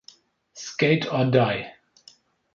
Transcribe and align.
Skate 0.55 1.05
or 1.13 1.25
Die! 1.29 1.71